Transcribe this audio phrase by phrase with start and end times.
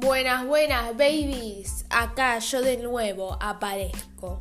[0.00, 1.84] Buenas, buenas, babies.
[1.90, 4.40] Acá yo de nuevo aparezco.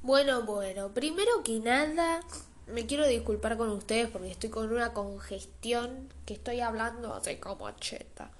[0.00, 2.20] Bueno, bueno, primero que nada,
[2.66, 7.70] me quiero disculpar con ustedes porque estoy con una congestión que estoy hablando así como
[7.72, 8.30] cheta.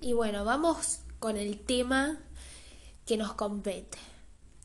[0.00, 2.18] Y bueno, vamos con el tema
[3.04, 3.98] que nos compete.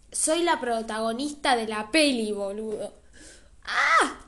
[0.09, 2.93] Soy la protagonista de la peli, boludo.
[3.65, 4.21] ¡Ah!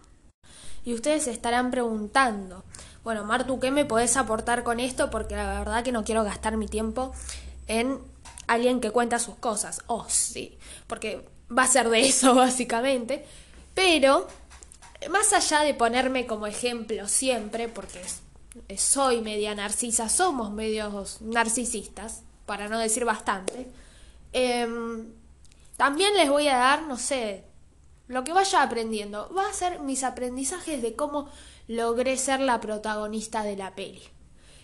[0.84, 2.64] Y ustedes se estarán preguntando,
[3.08, 5.10] bueno, Martu, ¿qué me podés aportar con esto?
[5.10, 7.14] Porque la verdad que no quiero gastar mi tiempo
[7.70, 8.00] en
[8.48, 9.82] alguien que cuenta sus cosas.
[9.88, 10.58] Oh, sí,
[10.88, 13.26] porque va a ser de eso básicamente.
[13.74, 14.28] Pero,
[15.10, 18.02] más allá de ponerme como ejemplo siempre, porque
[18.76, 23.70] soy media narcisa, somos medios narcisistas, para no decir bastante,
[24.34, 25.14] em,
[25.78, 27.46] también les voy a dar, no sé,
[28.10, 29.34] lo que vaya aprendiendo.
[29.34, 31.30] Va a ser mis aprendizajes de cómo
[31.68, 34.02] logré ser la protagonista de la peli.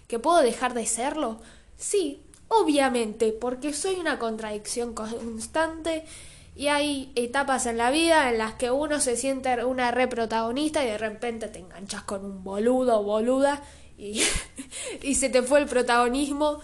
[0.08, 1.40] ¿Que puedo dejar de serlo?
[1.76, 6.06] Sí, obviamente, porque soy una contradicción constante
[6.56, 10.88] y hay etapas en la vida en las que uno se siente una reprotagonista y
[10.88, 13.64] de repente te enganchas con un boludo o boluda
[13.98, 14.22] y,
[15.02, 16.60] y se te fue el protagonismo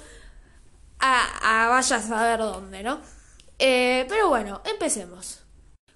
[1.00, 3.00] a, a vaya a saber dónde, ¿no?
[3.58, 5.42] Eh, pero bueno, empecemos.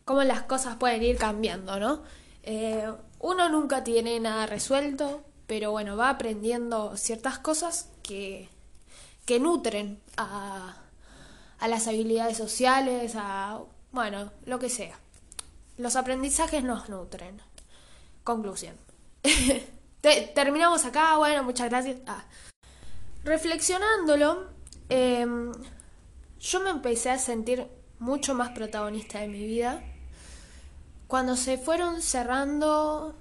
[0.05, 2.03] Cómo las cosas pueden ir cambiando, ¿no?
[2.43, 2.91] Eh,
[3.23, 8.49] uno nunca tiene nada resuelto, pero bueno, va aprendiendo ciertas cosas que,
[9.25, 10.75] que nutren a,
[11.57, 13.61] a las habilidades sociales, a,
[13.93, 14.99] bueno, lo que sea.
[15.77, 17.41] Los aprendizajes nos nutren.
[18.25, 18.75] Conclusión.
[20.35, 21.99] terminamos acá, bueno, muchas gracias.
[22.05, 22.25] Ah.
[23.23, 24.49] Reflexionándolo,
[24.89, 25.49] em,
[26.41, 27.67] yo me empecé a sentir
[27.99, 29.81] mucho más protagonista de mi vida
[31.13, 33.13] cuando se fueron cerrando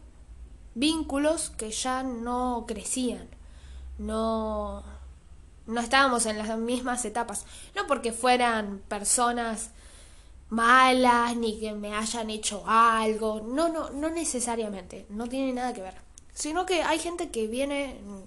[0.74, 3.28] vínculos que ya no crecían,
[3.98, 4.82] no,
[5.66, 7.44] no estábamos en las mismas etapas,
[7.76, 9.72] no porque fueran personas
[10.48, 15.82] malas ni que me hayan hecho algo, no, no, no necesariamente, no tiene nada que
[15.82, 15.96] ver,
[16.32, 18.24] sino que hay gente que viene en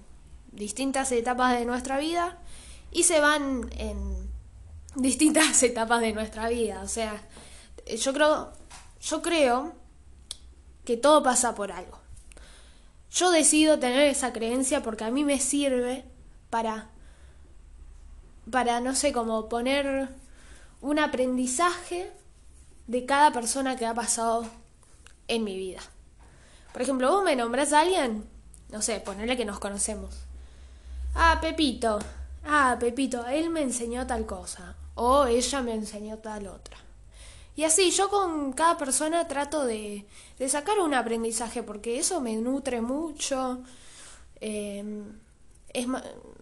[0.52, 2.38] distintas etapas de nuestra vida
[2.92, 4.30] y se van en
[4.94, 7.20] distintas etapas de nuestra vida, o sea,
[7.98, 8.52] yo creo
[9.00, 9.74] yo creo
[10.84, 12.00] que todo pasa por algo.
[13.10, 16.04] Yo decido tener esa creencia porque a mí me sirve
[16.50, 16.90] para,
[18.50, 20.08] para, no sé, como poner
[20.80, 22.12] un aprendizaje
[22.86, 24.46] de cada persona que ha pasado
[25.28, 25.80] en mi vida.
[26.72, 28.28] Por ejemplo, vos me nombrás a alguien,
[28.68, 30.14] no sé, ponerle que nos conocemos.
[31.14, 31.98] Ah, Pepito.
[32.44, 34.76] Ah, Pepito, él me enseñó tal cosa.
[34.94, 36.76] O ella me enseñó tal otra.
[37.56, 40.06] Y así, yo con cada persona trato de,
[40.38, 43.60] de sacar un aprendizaje porque eso me nutre mucho,
[44.40, 45.18] em,
[45.72, 45.86] es,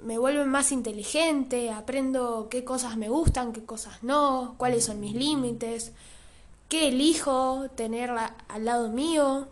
[0.03, 5.15] me vuelve más inteligente, aprendo qué cosas me gustan, qué cosas no, cuáles son mis
[5.15, 5.93] límites,
[6.69, 9.47] qué elijo tener al lado mío,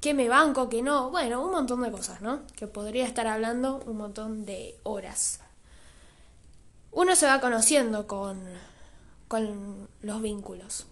[0.00, 2.42] qué me banco, qué no, bueno, un montón de cosas, ¿no?
[2.54, 5.40] Que podría estar hablando un montón de horas.
[6.92, 8.38] Uno se va conociendo con
[9.28, 10.86] con los vínculos.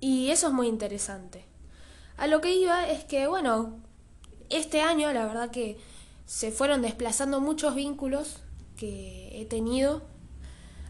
[0.00, 1.44] Y eso es muy interesante.
[2.16, 3.78] A lo que iba es que, bueno,
[4.50, 5.78] este año la verdad que
[6.26, 8.42] se fueron desplazando muchos vínculos
[8.76, 10.02] que he tenido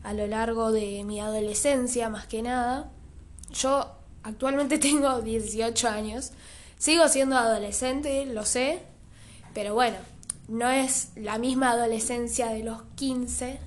[0.02, 2.90] a lo largo de mi adolescencia, más que nada.
[3.52, 3.92] Yo
[4.22, 6.32] actualmente tengo 18 años,
[6.78, 8.82] sigo siendo adolescente, lo sé,
[9.54, 9.98] pero bueno,
[10.48, 13.58] no es la misma adolescencia de los 15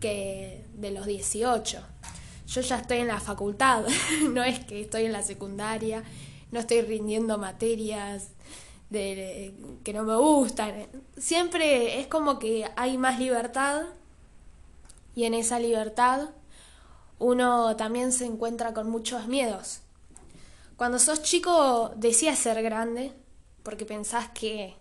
[0.00, 1.80] que de los 18.
[2.46, 3.84] Yo ya estoy en la facultad,
[4.30, 6.02] no es que estoy en la secundaria,
[6.50, 8.30] no estoy rindiendo materias
[8.90, 10.86] que no me gustan.
[11.16, 13.84] Siempre es como que hay más libertad
[15.14, 16.30] y en esa libertad
[17.18, 19.80] uno también se encuentra con muchos miedos.
[20.76, 23.12] Cuando sos chico decías ser grande
[23.62, 24.76] porque pensás que...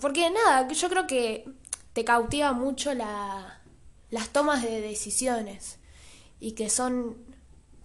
[0.00, 1.44] Porque nada, yo creo que
[1.94, 3.62] te cautiva mucho la,
[4.10, 5.78] las tomas de decisiones
[6.40, 7.16] y que son,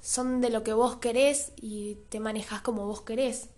[0.02, 3.50] son de lo que vos querés y te manejas como vos querés.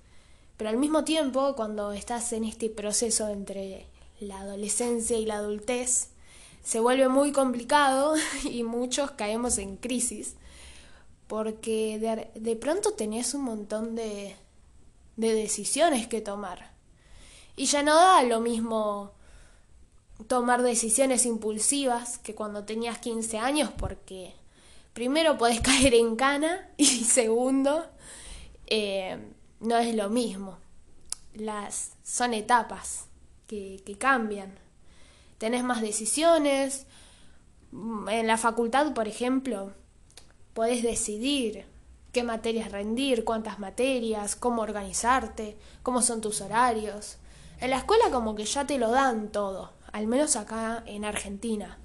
[0.58, 3.88] Pero al mismo tiempo, cuando estás en este proceso entre
[4.20, 6.10] la adolescencia y la adultez,
[6.64, 8.14] se vuelve muy complicado
[8.44, 10.36] y muchos caemos en crisis
[11.28, 14.36] porque de, de pronto tenés un montón de,
[15.16, 16.74] de decisiones que tomar.
[17.56, 19.14] Y ya no da lo mismo
[20.28, 24.34] tomar decisiones impulsivas que cuando tenías 15 años porque
[24.94, 27.86] primero podés caer en cana y segundo
[28.68, 29.18] eh,
[29.60, 30.58] no es lo mismo.
[31.34, 33.06] las son etapas
[33.48, 34.58] que, que cambian.
[35.38, 36.86] Tenés más decisiones.
[37.72, 39.72] En la facultad, por ejemplo,
[40.54, 41.66] podés decidir
[42.12, 47.18] qué materias rendir, cuántas materias, cómo organizarte, cómo son tus horarios.
[47.60, 51.78] En la escuela como que ya te lo dan todo, al menos acá en Argentina.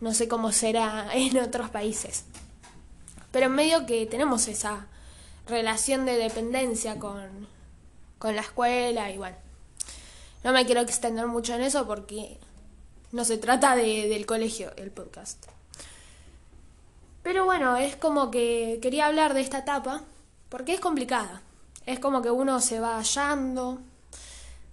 [0.00, 2.24] No sé cómo será en otros países.
[3.30, 4.86] Pero en medio que tenemos esa
[5.46, 7.48] relación de dependencia con,
[8.18, 9.36] con la escuela y bueno.
[10.44, 12.38] No me quiero extender mucho en eso porque
[13.12, 15.46] no se trata de, del colegio el podcast.
[17.22, 20.02] Pero bueno, es como que quería hablar de esta etapa
[20.48, 21.42] porque es complicada.
[21.86, 23.80] Es como que uno se va hallando,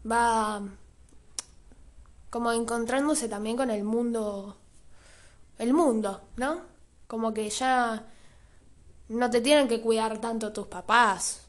[0.10, 0.62] va
[2.30, 4.58] como encontrándose también con el mundo,
[5.58, 6.62] el mundo, ¿no?
[7.08, 8.06] Como que ya
[9.10, 11.42] no te tienen que cuidar tanto tus papás,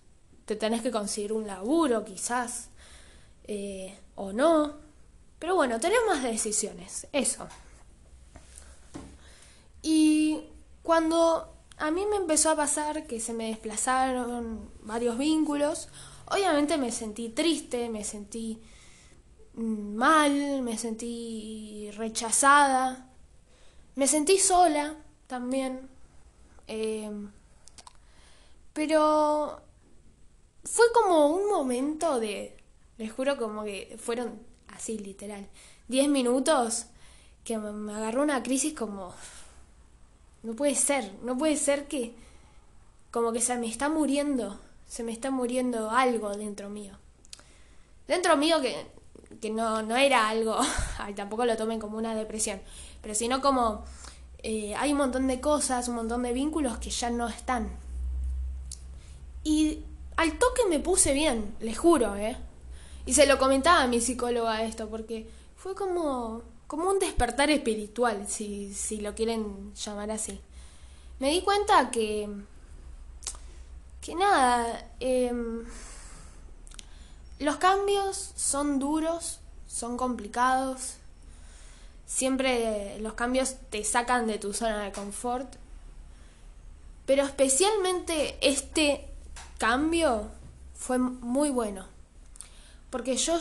[0.47, 2.71] te tenés que conseguir un laburo quizás,
[3.45, 4.75] eh, o no.
[5.39, 7.47] Pero bueno, tenés más decisiones, eso.
[9.83, 10.41] Y
[10.83, 15.89] cuando a mí me empezó a pasar que se me desplazaron varios vínculos,
[16.27, 18.61] obviamente me sentí triste, me sentí
[19.65, 23.11] mal, me sentí rechazada,
[23.95, 24.97] me sentí sola
[25.27, 25.89] también.
[26.67, 27.31] Em,
[28.73, 29.61] pero
[30.65, 32.57] fue como un momento de,
[32.99, 35.49] les juro como que fueron así literal,
[35.89, 36.87] 10 minutos
[37.45, 39.15] que me agarró una crisis como
[40.43, 42.15] no puede ser, no puede ser que
[43.11, 46.97] como que se me está muriendo, se me está muriendo algo dentro mío.
[48.07, 48.87] Dentro mío que,
[49.41, 50.57] que no, no era algo,
[50.99, 52.61] ay, tampoco lo tomen como una depresión,
[53.03, 53.85] pero sino como
[54.43, 57.71] eh, hay un montón de cosas, un montón de vínculos que ya no están.
[59.43, 59.81] Y
[60.17, 62.37] al toque me puse bien, les juro, ¿eh?
[63.07, 65.27] Y se lo comentaba a mi psicóloga esto, porque
[65.57, 70.39] fue como como un despertar espiritual, si, si lo quieren llamar así.
[71.19, 72.29] Me di cuenta que,
[74.01, 75.65] que nada, em,
[77.41, 80.97] los cambios son duros, son complicados,
[82.07, 85.57] siempre los cambios te sacan de tu zona de confort,
[87.07, 89.09] pero especialmente este
[89.59, 90.29] cambio
[90.75, 91.87] fue muy bueno,
[92.91, 93.39] porque yo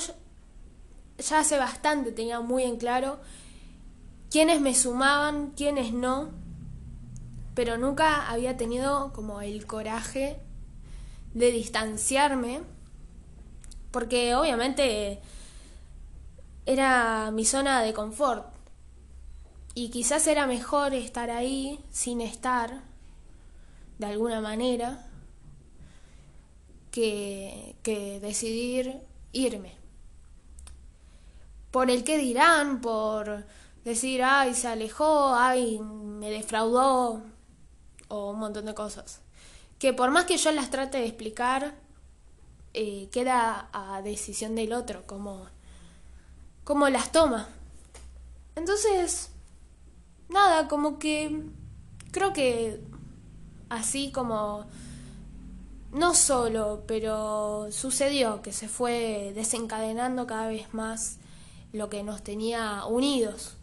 [1.18, 3.19] ya hace bastante tenía muy en claro
[4.31, 6.30] quiénes me sumaban, quiénes no,
[7.54, 10.40] pero nunca había tenido como el coraje
[11.34, 12.62] de distanciarme,
[13.91, 15.19] porque obviamente
[16.65, 18.45] era mi zona de confort
[19.74, 22.83] y quizás era mejor estar ahí sin estar
[23.97, 25.06] de alguna manera
[26.91, 29.01] que, que decidir
[29.31, 29.80] irme
[31.71, 33.45] por el que dirán, por
[33.83, 37.21] decir, ay, se alejó, ay, me defraudó,
[38.07, 39.21] o un montón de cosas.
[39.77, 41.75] Que por más que yo las trate de explicar,
[42.74, 47.50] eh, queda a decisión del otro, como las toma.
[48.56, 49.31] Entonces,
[50.30, 51.44] nada, como que
[52.12, 52.81] creo que
[53.69, 54.66] así como
[55.92, 61.18] no solo, pero sucedió que se fue desencadenando cada vez más
[61.73, 63.56] lo que nos tenía unidos.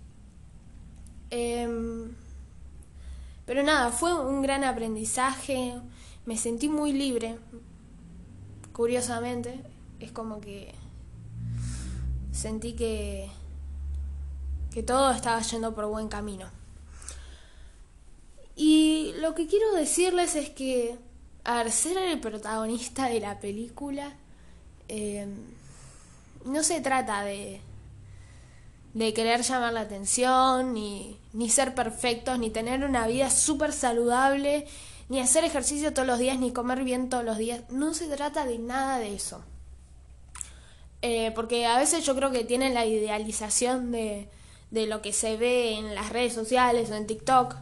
[1.30, 2.14] Em,
[3.44, 5.74] pero nada, fue un gran aprendizaje,
[6.24, 7.38] me sentí muy libre,
[8.76, 9.58] curiosamente,
[10.00, 10.74] es como que
[12.30, 13.26] sentí que,
[14.70, 16.50] que todo estaba yendo por buen camino.
[18.54, 20.98] Y lo que quiero decirles es que,
[21.44, 24.12] al ser el protagonista de la película,
[24.88, 25.34] em,
[26.44, 27.62] no se trata de,
[28.92, 34.66] de querer llamar la atención, ni, ni ser perfectos, ni tener una vida súper saludable,
[35.08, 37.62] ni hacer ejercicio todos los días, ni comer bien todos los días.
[37.70, 39.44] No se trata de nada de eso.
[41.02, 44.28] Eh, porque a veces yo creo que tienen la idealización de,
[44.70, 47.54] de lo que se ve en las redes sociales o en TikTok,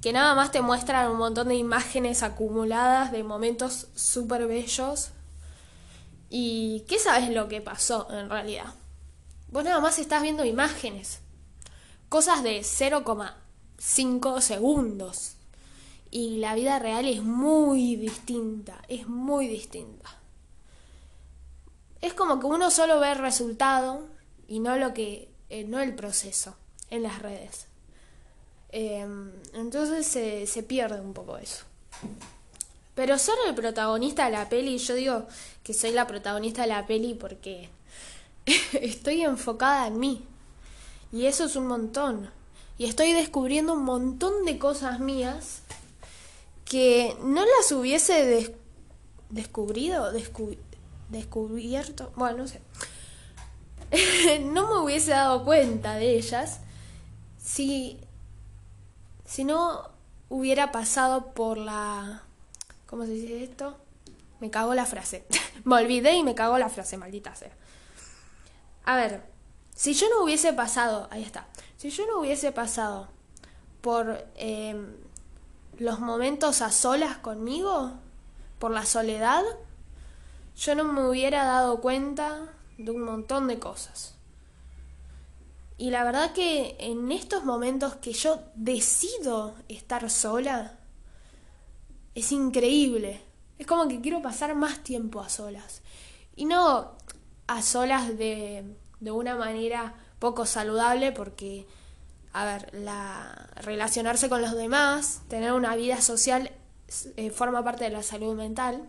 [0.00, 5.10] que nada más te muestran un montón de imágenes acumuladas de momentos súper bellos.
[6.28, 8.74] ¿Y qué sabes lo que pasó en realidad?
[9.48, 11.20] Vos nada más estás viendo imágenes,
[12.08, 15.35] cosas de 0,5 segundos.
[16.10, 20.08] Y la vida real es muy distinta, es muy distinta.
[22.00, 24.06] Es como que uno solo ve el resultado
[24.46, 26.56] y no lo que, eh, no el proceso
[26.90, 27.66] en las redes.
[28.70, 31.64] Em, entonces se, se pierde un poco eso.
[32.94, 35.26] Pero ser el protagonista de la peli, yo digo
[35.62, 37.68] que soy la protagonista de la peli porque
[38.72, 40.24] estoy enfocada en mí.
[41.12, 42.30] Y eso es un montón.
[42.78, 45.62] Y estoy descubriendo un montón de cosas mías
[46.66, 48.54] que no las hubiese
[49.30, 50.12] descubrido,
[51.08, 52.60] descubierto, bueno, no sé.
[54.42, 56.60] no me hubiese dado cuenta de ellas
[57.38, 57.98] si,
[59.24, 59.90] si no
[60.28, 62.26] hubiera pasado por la
[62.86, 63.76] ¿Cómo se dice esto?
[64.40, 65.26] Me cago la frase.
[65.64, 67.52] me olvidé y me cago la frase, maldita sea.
[68.84, 69.22] A ver,
[69.74, 73.08] si yo no hubiese pasado, ahí está, si yo no hubiese pasado
[73.80, 74.94] por em,
[75.78, 77.92] los momentos a solas conmigo,
[78.58, 79.42] por la soledad,
[80.56, 84.14] yo no me hubiera dado cuenta de un montón de cosas.
[85.78, 90.78] Y la verdad que en estos momentos que yo decido estar sola,
[92.14, 93.20] es increíble.
[93.58, 95.82] Es como que quiero pasar más tiempo a solas.
[96.34, 96.92] Y no
[97.46, 98.64] a solas de,
[99.00, 101.66] de una manera poco saludable porque,
[102.36, 106.50] a ver, la, relacionarse con los demás, tener una vida social
[107.16, 108.86] eh, forma parte de la salud mental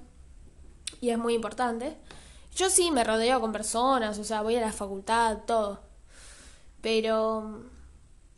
[1.00, 1.96] y es muy importante.
[2.54, 5.80] Yo sí me rodeo con personas, o sea, voy a la facultad, todo.
[6.82, 7.63] Pero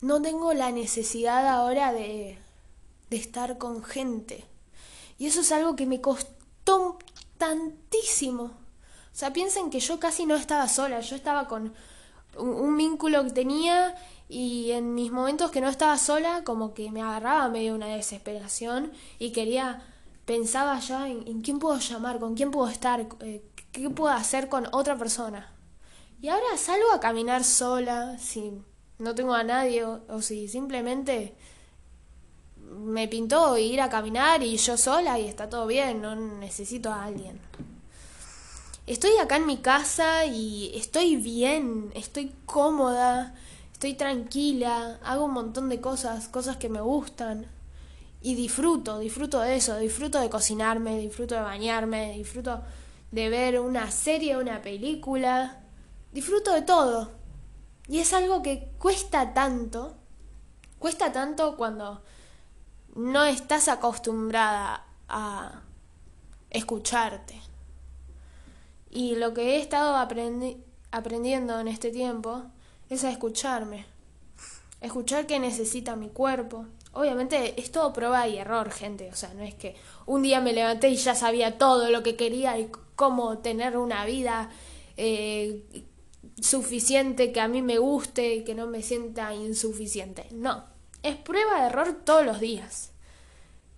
[0.00, 2.38] no tengo la necesidad ahora de,
[3.10, 4.44] de estar con gente.
[5.18, 6.98] Y eso es algo que me costó
[7.36, 8.44] tantísimo.
[8.44, 8.52] O
[9.12, 11.74] sea, piensen que yo casi no estaba sola, yo estaba con
[12.36, 13.94] un, vínculo que tenía
[14.30, 18.92] y en mis momentos que no estaba sola como que me agarraba medio una desesperación
[19.18, 19.82] y quería,
[20.24, 24.68] pensaba ya en, quién puedo llamar, con quién puedo estar, eh, qué puedo hacer con
[24.70, 25.52] otra persona.
[26.22, 28.52] Y ahora salgo a caminar sola, si
[28.98, 31.34] no tengo a nadie o si simplemente
[32.56, 37.04] me pintó ir a caminar y yo sola y está todo bien, no necesito a
[37.04, 37.40] alguien.
[38.86, 43.34] Estoy acá en mi casa y estoy bien, estoy cómoda,
[43.80, 47.46] estoy tranquila, hago un montón de cosas, cosas que me gustan.
[48.20, 52.60] Y disfruto, disfruto de eso, disfruto de cocinarme, disfruto de bañarme, disfruto
[53.10, 55.62] de ver una serie, una película,
[56.12, 57.10] disfruto de todo.
[57.88, 59.96] Y es algo que cuesta tanto,
[60.78, 62.02] cuesta tanto cuando
[62.96, 65.62] no estás acostumbrada a
[66.50, 67.40] escucharte.
[68.90, 72.44] Y lo que he estado aprendiendo en este tiempo
[72.90, 73.86] es a escucharme.
[74.80, 76.66] Escuchar qué necesita mi cuerpo.
[76.92, 79.08] Obviamente es todo prueba y error, gente.
[79.10, 82.16] O sea, no es que un día me levanté y ya sabía todo lo que
[82.16, 84.50] quería y cómo tener una vida
[84.96, 85.64] eh,
[86.40, 90.26] suficiente que a mí me guste y que no me sienta insuficiente.
[90.32, 90.64] No,
[91.02, 92.90] es prueba de error todos los días.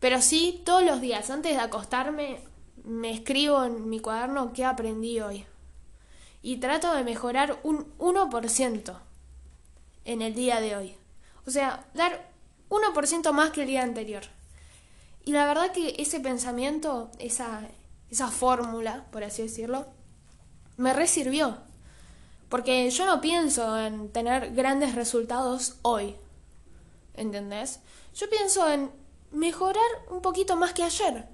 [0.00, 2.40] Pero sí, todos los días, antes de acostarme,
[2.82, 5.44] me escribo en mi cuaderno qué aprendí hoy.
[6.42, 8.98] Y trato de mejorar un 1%
[10.04, 10.96] en el día de hoy.
[11.46, 12.28] O sea, dar
[12.68, 14.22] 1% más que el día anterior.
[15.24, 17.68] Y la verdad que ese pensamiento, esa,
[18.10, 19.86] esa fórmula, por así decirlo,
[20.76, 21.58] me resirvió.
[22.48, 26.16] Porque yo no pienso en tener grandes resultados hoy.
[27.14, 27.80] ¿entendés?
[28.14, 28.90] Yo pienso en
[29.30, 31.26] mejorar un poquito más que ayer.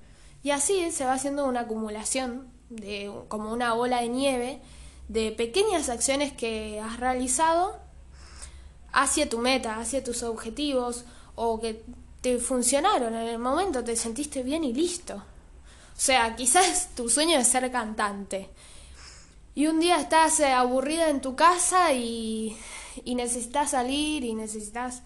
[0.43, 4.61] Y así se va haciendo una acumulación de como una bola de nieve
[5.09, 7.79] de pequeñas acciones que has realizado
[8.93, 11.83] hacia tu meta, hacia tus objetivos o que
[12.21, 15.17] te funcionaron en el momento, te sentiste bien y listo.
[15.17, 18.51] O sea, quizás tu sueño es ser cantante.
[19.55, 22.57] Y un día estás eh, aburrida en tu casa y,
[23.05, 25.03] y necesitas salir y necesitas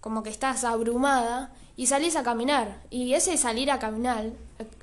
[0.00, 2.82] como que estás abrumada y salís a caminar.
[2.90, 4.30] Y ese salir a caminar,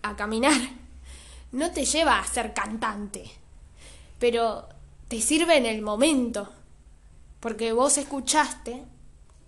[0.02, 0.60] a caminar,
[1.52, 3.30] no te lleva a ser cantante,
[4.20, 4.68] pero
[5.08, 6.50] te sirve en el momento,
[7.40, 8.84] porque vos escuchaste,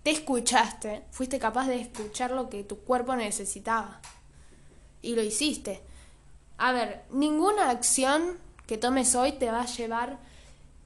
[0.02, 4.00] te escuchaste, fuiste capaz de escuchar lo que tu cuerpo necesitaba
[5.02, 5.80] y lo hiciste.
[6.58, 10.18] A ver, ninguna acción que tomes hoy te va a llevar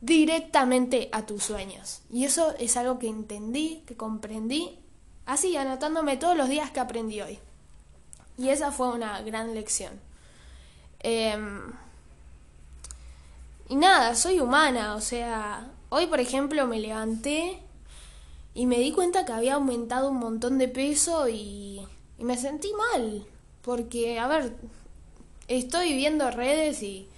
[0.01, 2.03] directamente a tus sueños.
[2.11, 4.79] Y eso es algo que entendí, que comprendí,
[5.27, 7.39] así anotándome todos los días que aprendí hoy.
[8.37, 10.01] Y esa fue una gran lección.
[11.01, 11.73] Em,
[13.73, 17.63] y nada, soy humana, o sea, hoy por ejemplo me levanté
[18.53, 21.81] y me di cuenta que había aumentado un montón de peso y,
[22.19, 23.25] me sentí mal,
[23.63, 24.55] porque, a ver,
[25.49, 27.09] estoy viendo redes y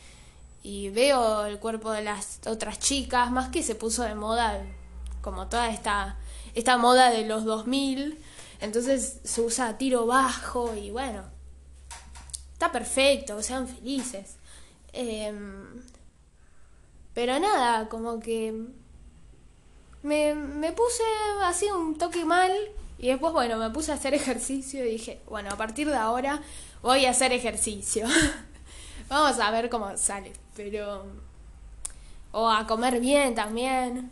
[0.62, 4.64] y veo el cuerpo de las otras chicas, más que se puso de moda
[5.22, 6.18] como toda esta,
[6.54, 8.16] esta moda de los 2000,
[8.60, 11.24] entonces se usa tiro bajo y bueno,
[12.52, 14.36] está perfecto, sean felices.
[14.92, 15.82] Em,
[17.14, 18.52] pero nada, como que
[20.02, 21.02] me, me puse
[21.42, 22.52] así un toque mal
[22.98, 26.40] y después, bueno, me puse a hacer ejercicio y dije, bueno, a partir de ahora
[26.82, 28.06] voy a hacer ejercicio.
[29.08, 31.04] Vamos a ver cómo sale, pero...
[32.32, 34.10] O a comer bien también.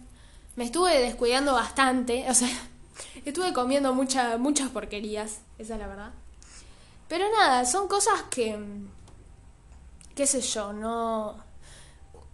[0.57, 2.49] Me estuve descuidando bastante, o sea,
[3.25, 6.13] estuve comiendo mucha, muchas porquerías, esa es la verdad.
[7.09, 8.59] Pero nada, son cosas que,
[10.15, 11.52] qué sé yo, no...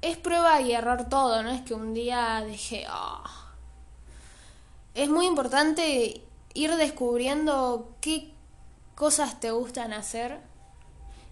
[0.00, 3.54] Es prueba y error todo, no es que un día dije, ah".
[4.94, 6.22] Es muy importante
[6.54, 8.32] ir descubriendo qué
[8.94, 10.40] cosas te gustan hacer,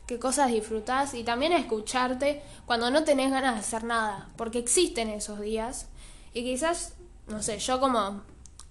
[0.06, 5.08] qué cosas disfrutas y también escucharte cuando no tenés ganas de hacer nada, porque existen
[5.08, 5.86] esos días
[6.32, 6.94] y quizás,
[7.26, 8.22] no sé, yo como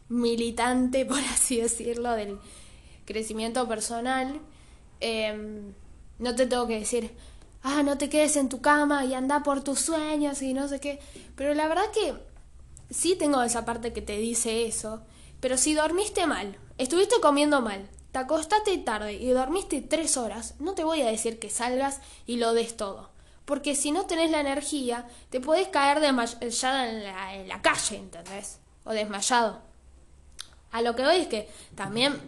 [0.08, 2.40] militante, por así decirlo, del
[3.06, 4.40] crecimiento personal,
[5.00, 5.74] Em,
[6.20, 7.12] no te tengo que decir,
[7.66, 10.80] ah, no te quedes en tu cama y anda por tus sueños y no sé
[10.80, 11.00] qué.
[11.36, 12.14] Pero la verdad que
[12.94, 15.02] sí tengo esa parte que te dice eso.
[15.40, 20.76] Pero si dormiste mal, estuviste comiendo mal, te acostaste tarde y dormiste tres horas, no
[20.76, 23.10] te voy a decir que salgas y lo des todo.
[23.46, 27.98] Porque si no tenés la energía, te podés caer desmayado en la, en la calle,
[27.98, 28.60] ¿entendés?
[28.84, 29.60] O desmayado.
[30.72, 32.20] A lo que voy es que también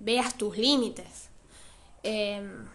[0.00, 1.28] veas tus límites.
[2.02, 2.66] Em,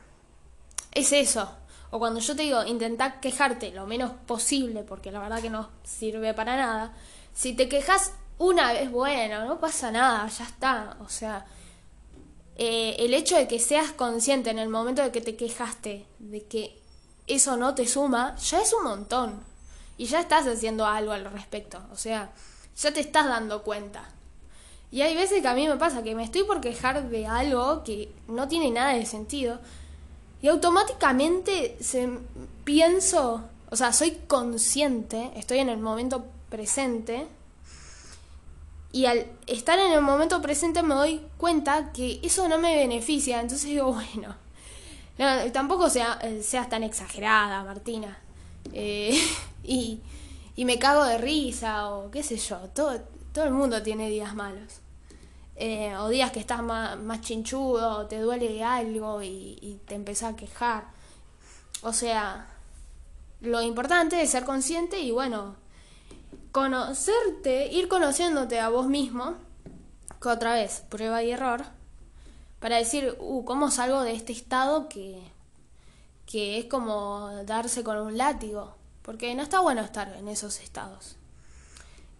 [0.91, 1.51] es eso.
[1.93, 5.69] O cuando yo te digo, intentá quejarte lo menos posible, porque la verdad que no
[5.83, 6.91] sirve para nada.
[7.35, 10.97] Si te quejas una vez, bueno, no pasa nada, ya está.
[11.01, 11.45] O sea,
[12.55, 16.43] eh, el hecho de que seas consciente en el momento de que te quejaste de
[16.45, 16.81] que
[17.27, 19.43] eso no te suma, ya es un montón.
[19.95, 21.79] Y ya estás haciendo algo al respecto.
[21.91, 22.31] O sea,
[22.75, 24.09] ya te estás dando cuenta.
[24.89, 27.83] Y hay veces que a mí me pasa que me estoy por quejar de algo
[27.83, 29.59] que no tiene nada de sentido
[30.43, 32.19] y automáticamente se,
[32.65, 37.27] pienso, o sea, soy consciente, estoy en el momento presente
[38.91, 43.39] y al estar en el momento presente me doy cuenta que eso no me beneficia,
[43.39, 44.35] entonces digo, bueno,
[45.53, 48.19] tampoco sea, seas tan exagerada, Martina.
[48.73, 49.17] Eh,
[49.63, 50.01] y,
[50.57, 52.99] y me cago de risa o qué sé yo, todo,
[53.31, 54.82] todo el mundo tiene días malos.
[55.55, 60.35] Eh, o días que estás más, más chinchudo, te duele algo y, te empezás a
[60.35, 60.85] quejar.
[61.81, 62.47] O sea,
[63.41, 65.55] lo importante es ser consciente y bueno,
[66.51, 69.35] conocerte, ir conociéndote a vos mismo,
[70.21, 71.63] que otra vez, prueba y error,
[72.59, 75.21] para decir, uh, ¿cómo salgo de este estado que,
[76.25, 78.75] que es como darse con un látigo?
[79.01, 81.17] Porque no está bueno estar en esos estados.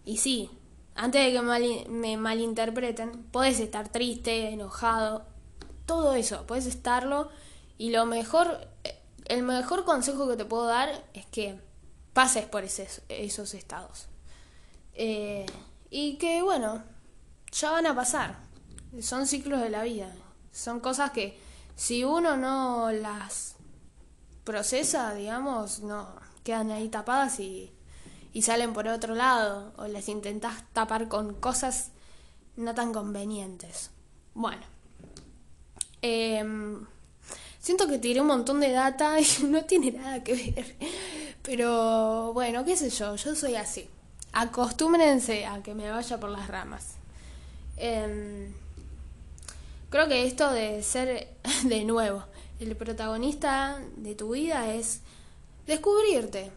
[0.04, 0.50] Y sí,
[0.94, 5.26] antes de que me malinterpreten, puedes estar triste, enojado,
[5.86, 7.30] todo eso, puedes estarlo
[7.78, 8.68] y lo mejor,
[9.26, 11.60] el mejor consejo que te puedo dar es que
[12.12, 14.06] pases por esos estados.
[14.94, 15.46] Eh,
[15.90, 16.82] y que bueno,
[17.50, 18.38] ya van a pasar,
[19.00, 20.12] son ciclos de la vida,
[20.52, 21.40] son cosas que
[21.74, 23.56] si uno no las
[24.44, 27.73] procesa, digamos, no quedan ahí tapadas y
[28.34, 31.92] y salen por otro lado o las intentas tapar con cosas
[32.56, 33.90] no tan convenientes.
[34.34, 34.62] Bueno,
[36.02, 36.84] em,
[37.60, 40.76] siento que tiré un montón de data y no tiene nada que ver,
[41.42, 43.88] pero bueno, qué sé yo, yo soy así.
[44.32, 46.96] Acostúmbrense a que me vaya por las ramas.
[47.76, 48.52] Em,
[49.90, 51.28] creo que esto de ser
[51.62, 52.24] de nuevo
[52.60, 55.00] el protagonista de tu vida es
[55.66, 56.50] descubrirte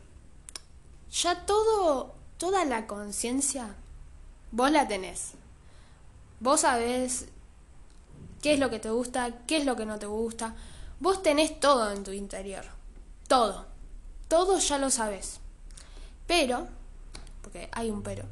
[1.22, 3.76] ya todo, toda la conciencia,
[4.52, 5.32] vos la tenés.
[6.40, 7.28] Vos sabés
[8.42, 10.56] qué es lo que te gusta, qué es lo que no te gusta.
[11.00, 12.66] Vos tenés todo en tu interior.
[13.28, 13.66] Todo.
[14.28, 15.40] Todo ya lo sabés.
[16.28, 16.68] Pero,
[17.42, 18.26] porque hay un pero,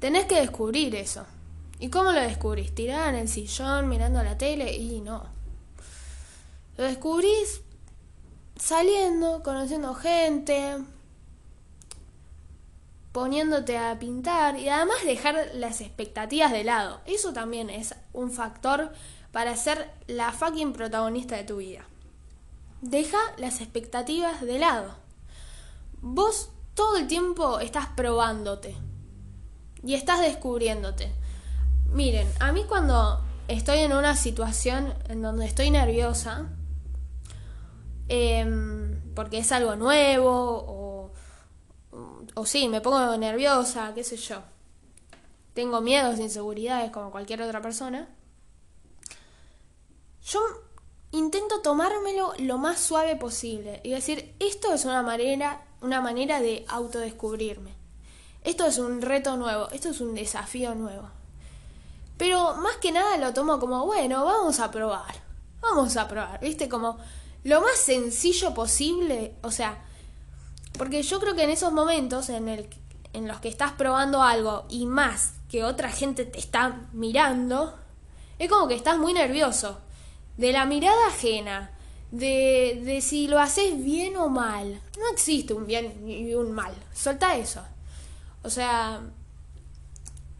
[0.00, 1.26] tenés que descubrir eso.
[1.78, 2.74] ¿Y cómo lo descubrís?
[2.74, 4.74] ¿Tirada en el sillón mirando la tele?
[4.74, 5.24] Y no.
[6.76, 7.60] Lo descubrís
[8.56, 10.78] saliendo, conociendo gente,
[13.14, 17.00] poniéndote a pintar y además dejar las expectativas de lado.
[17.06, 18.92] Eso también es un factor
[19.30, 21.84] para ser la fucking protagonista de tu vida.
[22.80, 24.96] Deja las expectativas de lado.
[26.00, 28.74] Vos todo el tiempo estás probándote
[29.84, 31.12] y estás descubriéndote.
[31.92, 36.48] Miren, a mí cuando estoy en una situación en donde estoy nerviosa,
[38.08, 40.83] em, porque es algo nuevo o
[42.34, 44.42] o sí, me pongo nerviosa, qué sé yo.
[45.54, 48.08] Tengo miedos, inseguridades como cualquier otra persona.
[50.26, 50.40] Yo
[51.12, 56.64] intento tomármelo lo más suave posible y decir, esto es una manera, una manera de
[56.68, 57.74] autodescubrirme.
[58.42, 61.08] Esto es un reto nuevo, esto es un desafío nuevo.
[62.16, 65.14] Pero más que nada lo tomo como, bueno, vamos a probar.
[65.60, 66.68] Vamos a probar, ¿viste?
[66.68, 66.98] Como
[67.44, 69.84] lo más sencillo posible, o sea,
[70.78, 72.68] porque yo creo que en esos momentos en, el,
[73.12, 77.78] en los que estás probando algo y más que otra gente te está mirando,
[78.38, 79.78] es como que estás muy nervioso.
[80.36, 81.70] De la mirada ajena,
[82.10, 84.80] de, de si lo haces bien o mal.
[84.98, 86.74] No existe un bien y un mal.
[86.92, 87.62] Solta eso.
[88.42, 89.00] O sea,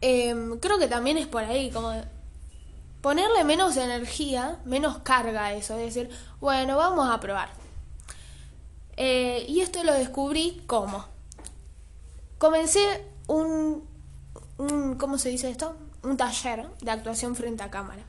[0.01, 1.91] em, creo que también es por ahí, como
[3.01, 7.49] ponerle menos energía, menos carga a eso, es decir, bueno, vamos a probar.
[8.97, 11.05] Eh, y esto lo descubrí como.
[12.37, 13.87] Comencé un,
[14.57, 15.75] un, ¿cómo se dice esto?
[16.03, 18.03] Un taller de actuación frente a cámara.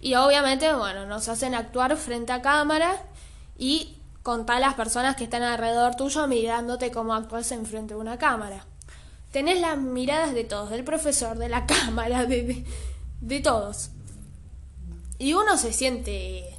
[0.00, 3.02] Y obviamente, bueno, nos hacen actuar frente a cámara
[3.56, 8.00] y con tal las personas que están alrededor tuyo mirándote cómo actúas en frente de
[8.00, 8.64] una cámara
[9.32, 12.64] tenés las miradas de todos, del profesor, de la cámara, de,
[13.20, 13.90] de, todos.
[15.18, 16.56] Y uno se siente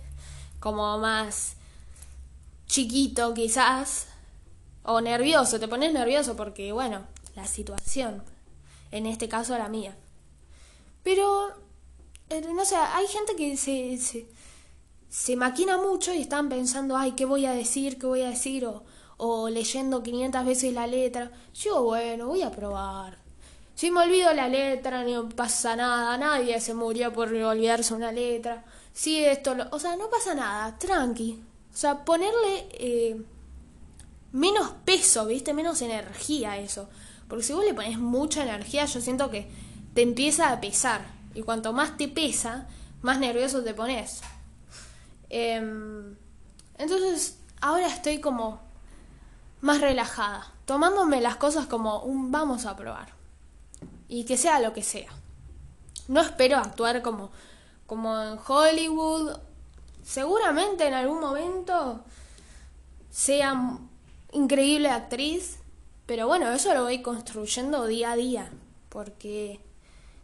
[0.59, 1.55] como más
[2.69, 4.07] chiquito quizás,
[4.83, 7.05] o nervioso, te pones nervioso porque, bueno,
[7.35, 8.23] la situación,
[8.91, 9.97] en este caso la mía.
[11.03, 11.49] Pero,
[12.29, 14.29] eh, no sé, hay gente que se, se,
[15.09, 17.97] se maquina mucho y están pensando, ay, ¿qué voy a decir?
[17.97, 18.65] ¿Qué voy a decir?
[18.67, 18.83] O,
[19.17, 21.31] o leyendo 500 veces la letra.
[21.55, 23.17] Yo, bueno, voy a probar.
[23.73, 26.17] Si me olvido la letra, no pasa nada.
[26.17, 28.63] Nadie se murió por olvidarse una letra.
[28.93, 30.77] Si esto, o sea, no pasa nada.
[30.77, 31.48] Tranqui.
[31.73, 33.21] O sea, ponerle eh,
[34.31, 35.53] menos peso, ¿viste?
[35.53, 36.89] Menos energía a eso.
[37.27, 39.49] Porque si vos le pones mucha energía, yo siento que
[39.93, 41.05] te empieza a pesar.
[41.33, 42.67] Y cuanto más te pesa,
[43.01, 44.21] más nervioso te pones.
[45.29, 46.15] Em,
[46.77, 48.59] entonces, ahora estoy como
[49.61, 53.13] más relajada, tomándome las cosas como un vamos a probar.
[54.07, 55.11] Y que sea lo que sea.
[56.07, 57.29] No espero actuar como,
[57.85, 59.37] como en Hollywood.
[60.09, 62.03] Seguramente en algún momento
[63.11, 63.77] sea
[64.31, 65.59] increíble actriz,
[66.07, 68.51] pero bueno, eso lo voy construyendo día a día,
[68.89, 69.59] porque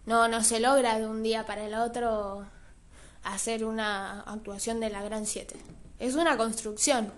[0.07, 2.47] no, no se logra de un día para el otro
[3.21, 5.55] hacer una actuación de la Gran 7.
[5.99, 7.13] Es una construcción.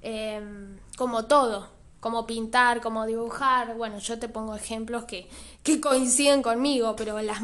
[0.00, 1.68] Em, como todo,
[2.02, 3.76] como pintar, como dibujar.
[3.76, 5.28] Bueno, yo te pongo ejemplos que,
[5.62, 7.40] que coinciden conmigo, pero las,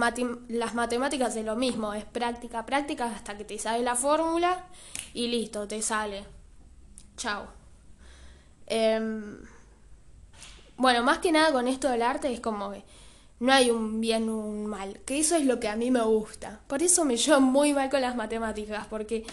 [0.49, 4.67] las matemáticas es lo mismo, es práctica, práctica hasta que te sale la fórmula
[5.15, 6.25] y listo, te sale.
[7.17, 7.47] Chao.
[8.67, 9.39] Em,
[10.77, 12.83] bueno, más que nada con esto del arte es como que
[13.39, 16.63] no hay un bien un mal, que eso es lo que a mí me gusta.
[16.67, 19.25] Por eso me llevo muy mal con las matemáticas, porque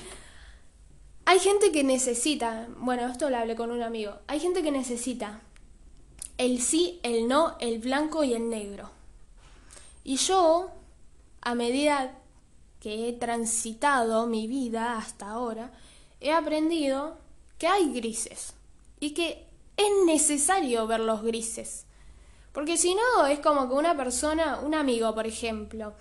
[1.26, 5.42] hay gente que necesita, bueno, esto lo hablé con un amigo, hay gente que necesita
[6.38, 8.92] el sí, el no, el blanco y el negro.
[10.04, 10.70] Y yo,
[11.42, 12.20] a medida
[12.80, 15.72] que he transitado mi vida hasta ahora,
[16.22, 17.18] he aprendido
[17.58, 18.54] que hay grises
[19.00, 21.86] y que es necesario ver los grises.
[22.54, 25.94] Porque si no, es como que una persona, un amigo, por ejemplo,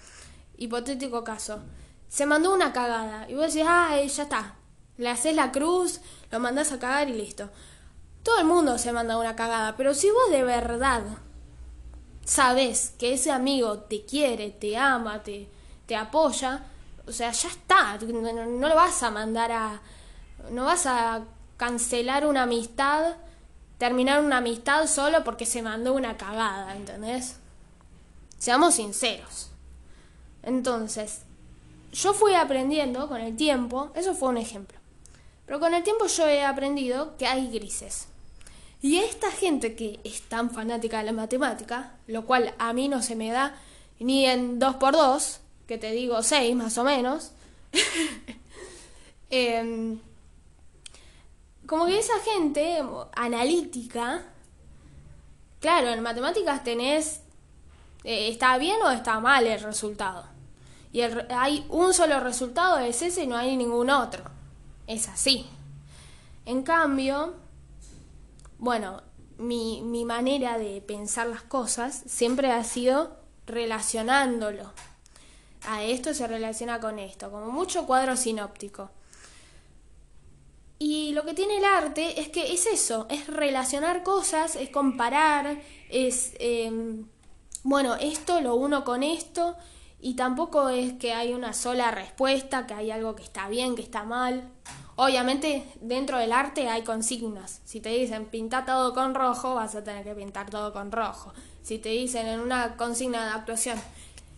[0.58, 1.60] hipotético caso,
[2.08, 4.56] se mandó una cagada y vos decís, ah, ya está,
[4.96, 7.50] le haces la cruz, lo mandas a cagar y listo.
[8.22, 11.02] Todo el mundo se manda una cagada, pero si vos de verdad
[12.24, 15.48] sabes que ese amigo te quiere, te ama, te,
[15.86, 16.64] te apoya,
[17.06, 19.80] o sea, ya está, no, no lo vas a mandar a...
[20.50, 21.24] no vas a
[21.56, 23.14] cancelar una amistad,
[23.78, 27.36] terminar una amistad solo porque se mandó una cagada, ¿entendés?
[28.38, 29.50] Seamos sinceros.
[30.42, 31.22] Entonces,
[31.92, 34.78] yo fui aprendiendo con el tiempo, eso fue un ejemplo.
[35.46, 38.08] Pero con el tiempo yo he aprendido que hay grises.
[38.80, 43.02] Y esta gente que es tan fanática de la matemática, lo cual a mí no
[43.02, 43.58] se me da
[43.98, 47.32] ni en 2x2, que te digo 6 más o menos,
[49.30, 49.98] em,
[51.66, 52.82] como que esa gente
[53.14, 54.22] analítica,
[55.60, 57.20] claro, en matemáticas tenés,
[58.04, 60.26] eh, está bien o está mal el resultado.
[60.92, 64.33] Y hay un solo resultado, es ese y no hay ningún otro
[64.86, 65.46] es así.
[66.46, 67.34] En cambio,
[68.58, 69.02] bueno,
[69.38, 73.16] mi, mi manera de pensar las cosas siempre ha sido
[73.46, 74.72] relacionándolo.
[75.66, 78.90] A esto se relaciona con esto, como mucho cuadro sinóptico.
[80.78, 85.62] Y lo que tiene el arte es que es eso, es relacionar cosas, es comparar,
[85.88, 87.06] es, em,
[87.62, 89.56] bueno, esto lo uno con esto
[90.04, 93.80] y tampoco es que hay una sola respuesta, que hay algo que está bien, que
[93.80, 94.50] está mal.
[94.96, 97.62] Obviamente dentro del arte hay consignas.
[97.64, 101.32] Si te dicen pinta todo con rojo, vas a tener que pintar todo con rojo.
[101.62, 103.80] Si te dicen en una consigna de actuación,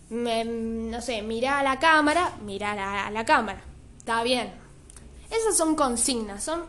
[0.08, 3.60] no sé, mira a la cámara, mira a la, cámara.
[3.98, 4.54] Está bien.
[5.32, 6.62] Esas son consignas, son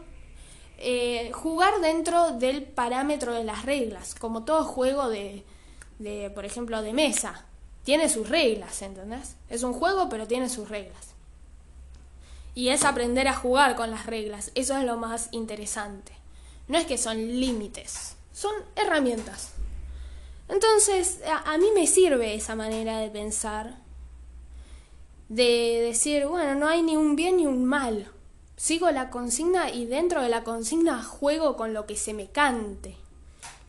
[0.79, 5.45] eh, jugar dentro del parámetro de las reglas, como todo juego de,
[5.99, 7.46] de, por ejemplo, de mesa
[7.87, 9.37] tiene sus reglas, ¿entendés?
[9.47, 11.13] Es un juego, pero tiene sus reglas.
[12.53, 14.51] Y es aprender a jugar con las reglas.
[14.55, 16.11] Eso es lo más interesante.
[16.67, 19.51] No es que son límites, son herramientas.
[20.49, 23.77] Entonces, a, mí me sirve esa manera de pensar.
[25.29, 28.11] De decir, bueno, no hay ni un bien ni un mal.
[28.57, 32.97] Sigo la consigna y dentro de la consigna juego con lo que se me cante.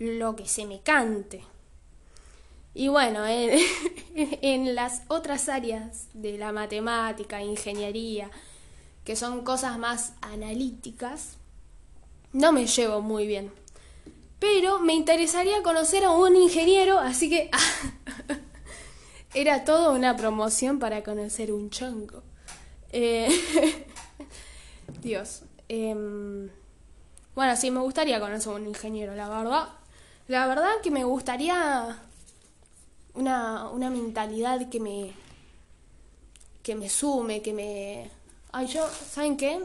[0.00, 1.44] Lo que se me cante.
[2.74, 3.24] Y bueno,
[4.14, 8.31] en, las otras áreas de la matemática, ingeniería,
[9.04, 11.38] que son cosas más analíticas,
[12.33, 13.50] no me llevo muy bien.
[14.38, 17.50] Pero me interesaría conocer a un ingeniero, así que
[19.35, 22.22] era todo una promoción para conocer un chongo.
[22.92, 23.28] Eh,
[25.02, 25.42] Dios.
[25.68, 26.48] Em,
[27.35, 29.68] bueno, sí, me gustaría conocer a un ingeniero, la verdad.
[30.28, 31.98] La verdad que me gustaría
[33.18, 35.12] una, una mentalidad que me,
[36.62, 38.11] que me sume, que me...
[38.52, 39.61] Ay, yo, ¿saben qué?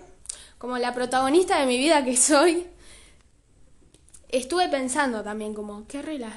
[0.58, 2.66] Como la protagonista de mi vida que soy,
[4.30, 6.34] estuve pensando también como, ¿qué reglas?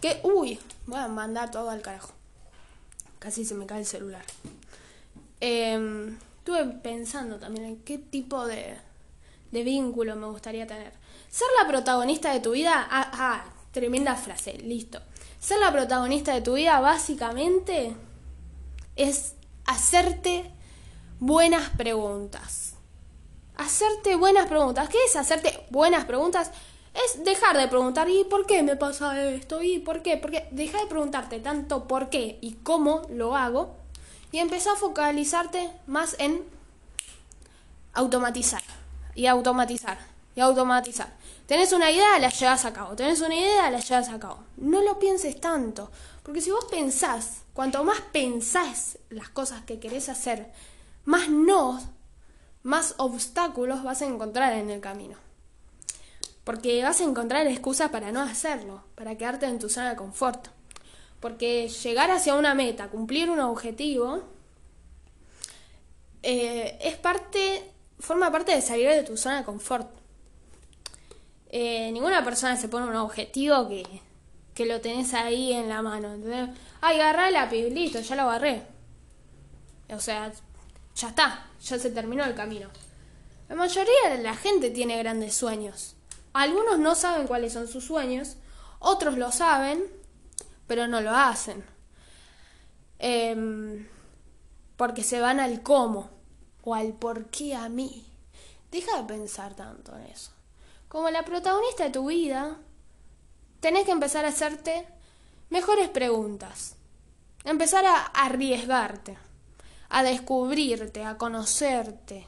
[0.00, 0.20] ¿Qué?
[0.22, 2.12] Uy, voy a mandar todo al carajo.
[3.18, 4.24] Casi se me cae el celular.
[5.40, 8.76] Em, estuve pensando también en qué tipo de,
[9.50, 10.92] de vínculo me gustaría tener.
[11.28, 15.00] Ser la protagonista de tu vida, ah, ah tremenda frase, listo.
[15.40, 17.96] Ser la protagonista de tu vida básicamente
[18.94, 20.50] es hacerte
[21.18, 22.74] buenas preguntas.
[23.56, 24.90] Hacerte buenas preguntas.
[24.90, 26.50] ¿Qué es hacerte buenas preguntas?
[26.92, 29.62] Es dejar de preguntar, ¿y por qué me pasa esto?
[29.62, 30.18] ¿Y por qué?
[30.18, 33.76] Porque deja de preguntarte tanto por qué y cómo lo hago
[34.32, 36.44] y empezar a focalizarte más en
[37.94, 38.62] automatizar
[39.14, 39.98] y automatizar
[40.36, 41.19] y automatizar.
[41.50, 42.94] Tenés una idea, la llevas a cabo.
[42.94, 44.44] Tenés una idea, la llevas a cabo.
[44.56, 45.90] No lo pienses tanto.
[46.22, 50.52] Porque si vos pensás, cuanto más pensás las cosas que querés hacer,
[51.04, 51.80] más no,
[52.62, 55.16] más obstáculos vas a encontrar en el camino.
[56.44, 60.46] Porque vas a encontrar excusas para no hacerlo, para quedarte en tu zona de confort.
[61.18, 64.22] Porque llegar hacia una meta, cumplir un objetivo,
[66.22, 69.99] eh, es parte, forma parte de salir de tu zona de confort.
[71.52, 73.84] Eh, ninguna persona se pone un objetivo que,
[74.54, 76.12] que lo tenés ahí en la mano.
[76.12, 76.50] ¿entendés?
[76.80, 78.62] Ay, agarrá el lápiz, listo, ya lo agarré.
[79.92, 80.32] O sea,
[80.94, 82.70] ya está, ya se terminó el camino.
[83.48, 85.96] La mayoría de la gente tiene grandes sueños.
[86.32, 88.36] Algunos no saben cuáles son sus sueños,
[88.78, 89.82] otros lo saben,
[90.68, 91.64] pero no lo hacen.
[93.00, 93.88] Em,
[94.76, 96.10] porque se van al cómo
[96.62, 98.06] o al por qué a mí.
[98.70, 100.30] Deja de pensar tanto en eso
[100.90, 102.56] como la protagonista de tu vida,
[103.60, 104.88] tenés que empezar a hacerte
[105.48, 106.74] mejores preguntas.
[107.44, 109.16] Empezar a arriesgarte,
[109.88, 112.26] a descubrirte, a conocerte,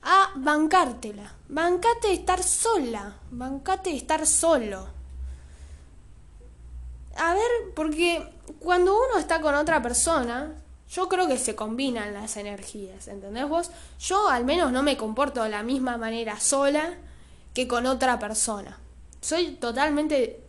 [0.00, 1.34] a bancártela.
[1.50, 4.88] Bancate estar sola, bancate estar solo.
[7.18, 10.54] A ver, porque cuando uno está con otra persona,
[10.88, 13.70] yo creo que se combinan las energías, ¿entendés vos?
[13.98, 16.96] Yo al menos no me comporto de la misma manera sola
[17.54, 18.78] que con otra persona.
[19.20, 20.40] Soy totalmente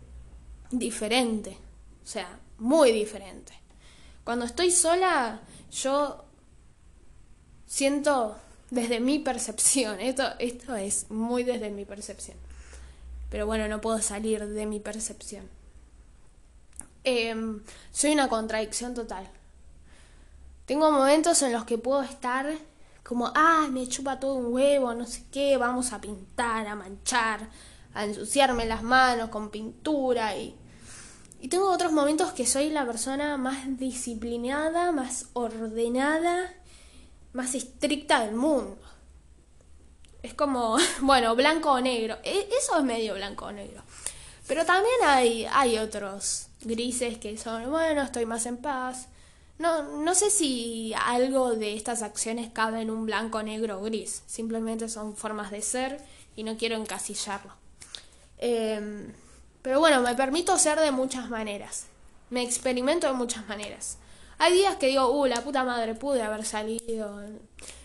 [0.71, 1.57] diferente,
[2.03, 3.53] o sea, muy diferente.
[4.23, 6.23] Cuando estoy sola, yo
[7.65, 8.37] siento
[8.69, 12.37] desde mi percepción, esto, esto es muy desde mi percepción,
[13.29, 15.49] pero bueno, no puedo salir de mi percepción.
[17.03, 17.61] Em,
[17.91, 19.27] soy una contradicción total.
[20.65, 22.53] Tengo momentos en los que puedo estar
[23.11, 27.49] como, ah, me chupa todo un huevo, no sé qué, vamos a pintar, a manchar,
[27.93, 30.55] a ensuciarme las manos con pintura y...
[31.41, 36.53] Y tengo otros momentos que soy la persona más disciplinada, más ordenada,
[37.33, 38.79] más estricta del mundo.
[40.23, 42.17] Es como, bueno, blanco o negro.
[42.23, 43.83] E, eso es medio blanco o negro.
[44.47, 49.09] Pero también hay, hay otros grises que son, bueno, estoy más en paz,
[49.61, 54.23] no, no sé si algo de estas acciones cabe en un blanco, negro o gris.
[54.25, 56.03] Simplemente son formas de ser
[56.35, 57.53] y no quiero encasillarlo.
[58.39, 59.13] Em,
[59.61, 61.85] pero bueno, me permito ser de muchas maneras.
[62.31, 63.97] Me experimento de muchas maneras.
[64.39, 67.21] Hay días que digo, uh, la puta madre, pude haber salido.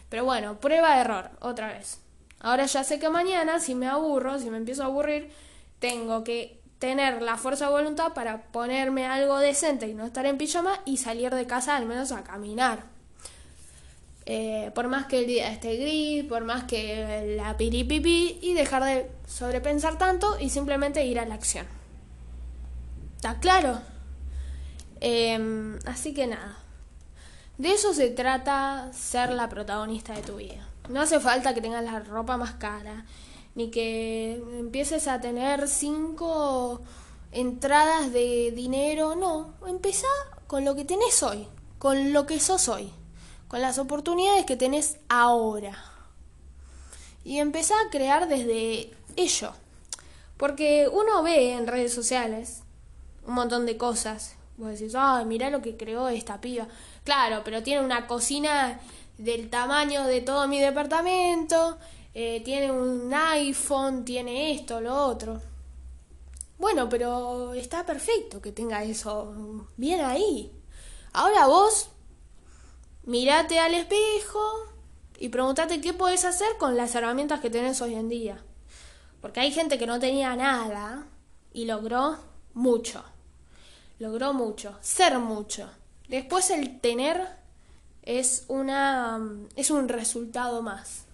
[0.08, 1.98] Pero bueno, prueba de error, otra vez.
[2.40, 5.30] Ahora ya sé que mañana, si me aburro, si me empiezo a aburrir,
[5.78, 10.38] tengo que tener la fuerza de voluntad para ponerme algo decente y no estar en
[10.38, 12.84] pijama y salir de casa al menos a caminar.
[14.28, 18.84] Eh, por más que el día esté gris, por más que la piripipi y dejar
[18.84, 21.66] de sobrepensar tanto y simplemente ir a la acción.
[23.16, 23.80] ¿Está claro?
[25.00, 26.58] Em, así que nada.
[27.56, 30.66] De eso se trata ser la protagonista de tu vida.
[30.88, 33.04] No hace falta que tengas la ropa más cara,
[33.56, 36.82] ni que empieces a tener cinco
[37.32, 39.16] entradas de dinero.
[39.16, 40.06] No, empezá
[40.46, 42.92] con lo que tenés hoy, con lo que sos hoy,
[43.48, 45.74] con las oportunidades que tenés ahora.
[47.24, 49.52] Y empezá a crear desde ello.
[50.36, 52.62] Porque uno ve en redes sociales
[53.26, 54.36] un montón de cosas.
[54.58, 56.68] Vos decís, ay, mirá lo que creó esta piba.
[57.04, 58.80] Claro, pero tiene una cocina
[59.16, 61.78] del tamaño de todo mi departamento,
[62.18, 65.38] eh, tiene un iPhone, tiene esto, lo otro.
[66.56, 70.50] Bueno, pero está perfecto que tenga eso bien ahí.
[71.12, 71.90] Ahora vos,
[73.02, 74.40] mirate al espejo
[75.18, 78.42] y pregúntate qué podés hacer con las herramientas que tenés hoy en día.
[79.20, 81.06] Porque hay gente que no tenía nada
[81.52, 82.16] y logró
[82.54, 83.04] mucho.
[83.98, 85.68] Logró mucho, ser mucho.
[86.08, 87.28] Después el tener
[88.00, 89.20] es una
[89.54, 91.05] es un resultado más.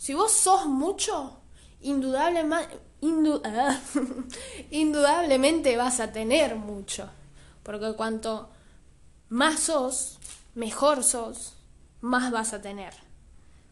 [0.00, 1.42] Si vos sos mucho,
[4.70, 7.10] indudablemente vas a tener mucho.
[7.62, 8.48] Porque cuanto
[9.28, 10.18] más sos,
[10.54, 11.58] mejor sos,
[12.00, 12.94] más vas a tener.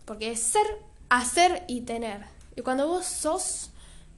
[0.04, 0.66] Porque es ser,
[1.08, 2.26] hacer y tener.
[2.56, 3.70] Y cuando vos sos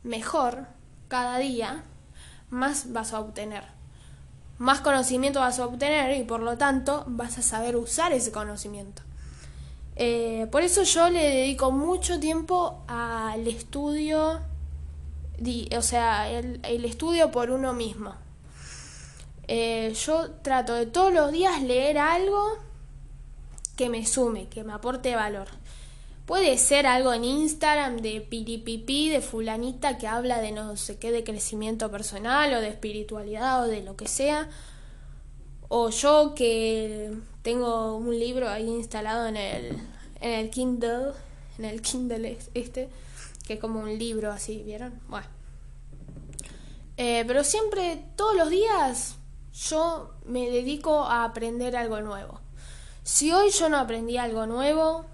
[0.03, 0.66] mejor
[1.07, 1.85] cada día,
[2.49, 3.79] más vas a obtener
[4.59, 9.01] más conocimiento vas a obtener y por lo tanto vas a saber usar ese conocimiento.
[10.02, 14.40] Eh, por eso yo le dedico mucho tiempo al estudio,
[15.76, 18.14] o sea, el, estudio por uno mismo.
[19.46, 22.56] Eh, yo trato de todos los días leer algo
[23.76, 25.48] que me sume, que me aporte valor.
[26.24, 31.12] Puede ser algo en Instagram de piripipi, de fulanita que habla de no sé qué,
[31.12, 34.48] de crecimiento personal o de espiritualidad o de lo que sea.
[35.68, 39.79] O yo que tengo un libro ahí instalado en el,
[40.20, 41.12] en el Kindle,
[41.59, 42.88] en el Kindle este,
[43.46, 45.00] que es como un libro así, ¿vieron?
[45.09, 45.26] Bueno.
[46.96, 49.16] Eh, pero siempre, todos los días,
[49.68, 52.40] yo me dedico a aprender algo nuevo.
[53.03, 55.07] Si hoy yo no aprendí algo nuevo,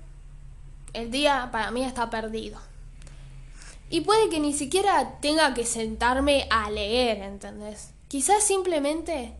[0.93, 2.59] el día para mí está perdido.
[3.89, 7.91] Y puede que ni siquiera tenga que sentarme a leer, ¿entendés?
[8.09, 9.35] Quizás simplemente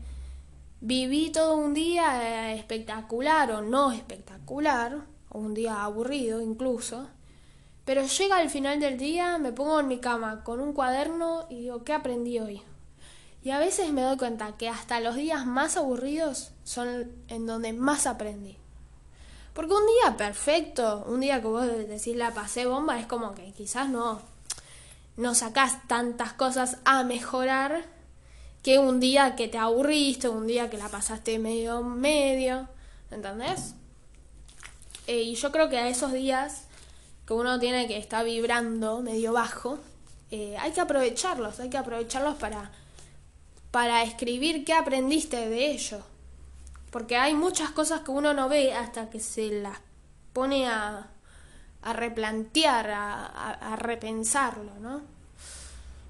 [0.81, 7.07] viví todo un día eh, espectacular o no espectacular, o un día aburrido incluso,
[7.85, 11.61] pero llega al final del día, me pongo en mi cama con un cuaderno y
[11.61, 12.61] digo, ¿qué aprendí hoy?
[13.43, 17.71] Y a veces me doy cuenta que hasta los días más aburridos son en donde
[17.71, 18.57] más aprendí.
[19.53, 23.53] Porque un día perfecto, un día que vos decís la pasé bomba, es como que
[23.53, 24.21] quizás no,
[25.15, 27.85] no sacás tantas cosas a mejorar
[28.67, 32.67] que un día que te aburriste, un día que la pasaste medio medio,
[33.09, 33.75] ¿entendés?
[35.07, 36.63] Eh, y yo creo que a esos días
[37.25, 39.79] que uno tiene que estar vibrando medio bajo,
[40.31, 42.69] eh, hay que aprovecharlos, hay que aprovecharlos para,
[43.71, 46.03] para escribir qué aprendiste de ellos
[46.91, 49.79] porque hay muchas cosas que uno no ve hasta que se las
[50.33, 51.07] pone a,
[51.93, 55.03] replantear, a, repensarlo, ¿no?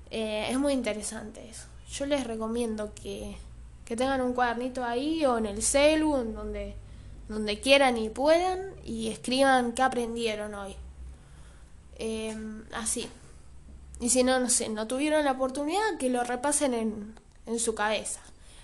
[0.10, 1.68] Eh, es muy interesante eso.
[1.90, 3.38] Yo les recomiendo que,
[3.86, 6.76] que tengan un cuadernito ahí o en el celu, donde,
[7.30, 10.76] donde quieran y puedan, y escriban qué aprendieron hoy.
[11.98, 13.08] Em, así.
[14.00, 17.74] Y si no, no sé, no tuvieron la oportunidad, que lo repasen en, en su
[17.74, 18.22] cabeza.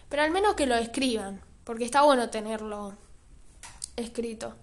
[0.10, 2.94] Pero al menos que lo escriban porque está bueno tenerlo
[3.96, 4.54] escrito.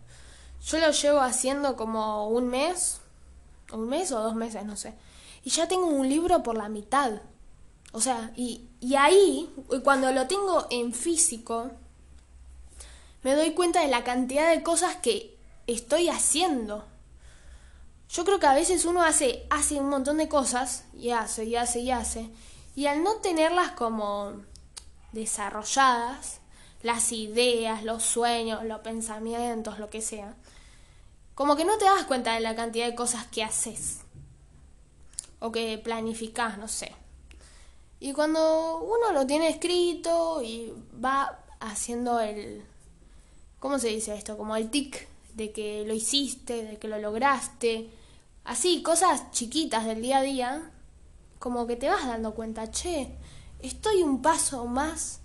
[0.65, 3.01] Yo lo llevo haciendo como un mes,
[3.73, 4.95] un mes o dos meses, no sé.
[5.43, 7.13] Y ya tengo un libro por la mitad.
[7.93, 11.71] O sea, y, y ahí, cuando lo tengo en físico,
[13.23, 15.37] me doy cuenta de la cantidad de cosas que
[15.67, 16.87] estoy haciendo.
[18.09, 21.57] Yo creo que a veces uno hace, hace un montón de cosas y hace y
[21.57, 22.31] hace y hace.
[22.75, 24.33] Y al no tenerlas como
[25.13, 26.41] desarrolladas,
[26.83, 30.35] las ideas, los sueños, los pensamientos, lo que sea,
[31.35, 34.01] como que no te das cuenta de la cantidad de cosas que haces
[35.39, 36.93] o que planificás, no sé.
[38.01, 40.73] Y cuando uno lo tiene escrito y
[41.05, 42.65] va haciendo el,
[43.59, 44.39] ¿cómo se dice esto?
[44.39, 47.91] Como el tic de que lo hiciste, de que lo lograste.
[48.45, 50.71] Así, cosas chiquitas del día a día,
[51.39, 53.11] como que te vas dando cuenta, che,
[53.61, 55.21] estoy un paso más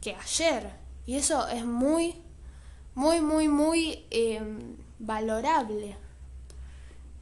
[0.00, 0.72] que ayer.
[1.04, 2.14] Y eso es muy,
[2.94, 5.96] muy, muy, muy em, valorable.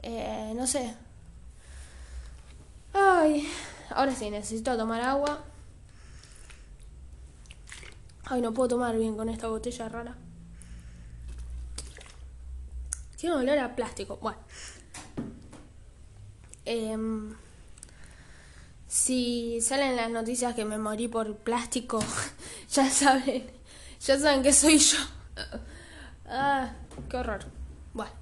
[0.03, 0.95] Eh, no sé.
[2.93, 3.49] Ay,
[3.91, 5.45] ahora sí, necesito tomar agua.
[8.25, 10.17] Ay, no puedo tomar bien con esta botella rara.
[13.17, 14.17] Tiene olor a plástico.
[14.17, 14.39] Bueno.
[16.65, 17.35] Em,
[18.89, 22.01] si salen las noticias que me morí por plástico,
[22.71, 23.49] ya saben.
[24.01, 24.99] Ya saben que soy yo.
[26.29, 26.73] ah,
[27.09, 27.45] qué horror.
[27.95, 28.13] Bueno.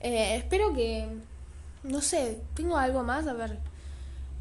[0.00, 1.08] Eh, espero que...
[1.84, 3.26] No sé, tengo algo más.
[3.28, 3.58] A ver.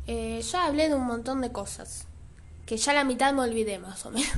[0.07, 2.07] Eh, ya hablé de un montón de cosas.
[2.65, 4.31] Que ya la mitad me olvidé más o menos.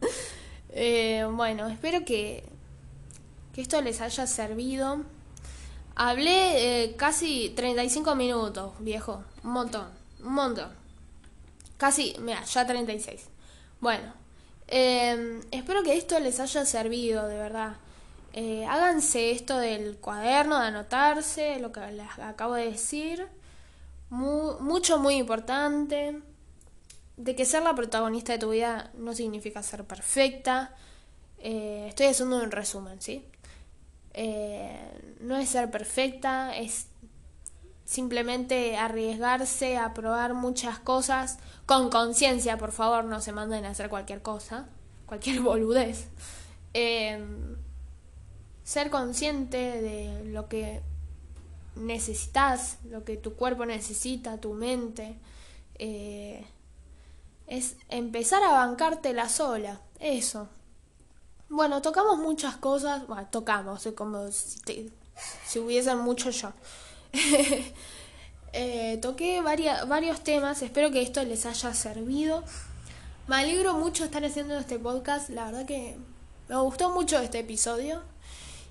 [0.70, 2.44] eh, bueno, espero que
[3.58, 5.02] que esto les haya servido.
[5.96, 9.24] Hablé eh, casi 35 minutos, viejo.
[9.42, 9.88] Un montón,
[10.22, 10.70] un montón.
[11.76, 13.20] Casi, mira, ya 36.
[13.80, 14.12] Bueno,
[14.68, 17.72] em, espero que esto les haya servido, de verdad.
[18.32, 23.26] Eh, háganse esto del cuaderno, de anotarse, lo que les acabo de decir.
[24.10, 26.22] Mucho, muy importante.
[27.16, 30.74] De que ser la protagonista de tu vida no significa ser perfecta.
[31.38, 33.24] Eh, estoy haciendo un resumen, ¿sí?
[34.14, 36.86] Eh, no es ser perfecta, es
[37.84, 43.88] simplemente arriesgarse a probar muchas cosas con conciencia, por favor, no se manden a hacer
[43.88, 44.68] cualquier cosa,
[45.06, 46.08] cualquier boludez.
[46.74, 47.56] Em,
[48.62, 50.82] ser consciente de lo que
[51.78, 55.16] necesitas, lo que tu cuerpo necesita, tu mente.
[55.76, 56.44] Eh,
[57.46, 60.48] es empezar a bancártela sola, eso.
[61.48, 63.06] Bueno, tocamos muchas cosas.
[63.06, 64.92] Bueno, tocamos, como si,
[65.46, 66.52] si hubiesen mucho yo.
[68.52, 72.44] eh, toqué varios temas, espero que esto les haya servido.
[73.26, 75.98] Me alegro mucho estar haciendo este podcast, la verdad que
[76.48, 78.02] me gustó mucho este episodio.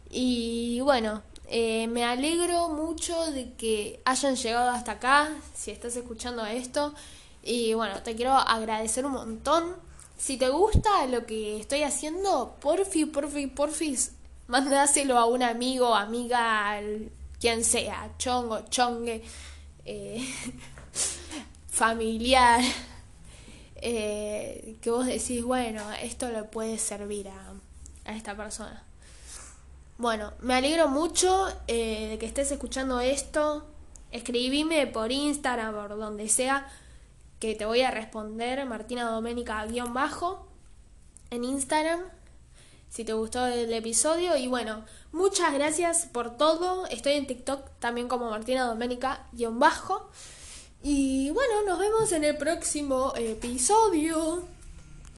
[0.09, 6.45] Y bueno, eh, me alegro mucho de que hayan llegado hasta acá, si estás escuchando
[6.45, 6.93] esto.
[7.43, 9.75] Y bueno, te quiero agradecer un montón
[10.17, 14.13] si te gusta lo que estoy haciendo, porfi, porfi, porfis,
[14.47, 16.79] mandáselo a un amigo, amiga,
[17.39, 19.23] quien sea, chongo, chongue,
[19.85, 20.27] eh,
[21.69, 22.61] familiar,
[23.75, 27.53] eh, que vos decís, bueno, esto le puede servir a,
[28.05, 28.86] a esta persona.
[29.97, 33.65] Bueno, me alegro mucho eh, de que estés escuchando esto.
[34.11, 36.67] Escribime por Instagram, por donde sea
[37.39, 40.47] que te voy a responder, Martina Doménica bajo,
[41.31, 42.01] en Instagram,
[42.89, 44.37] si te gustó el episodio.
[44.37, 46.85] Y bueno, muchas gracias por todo.
[46.87, 50.09] Estoy en TikTok también como Martina Doménica bajo.
[50.83, 54.56] Y bueno, nos vemos en el próximo episodio.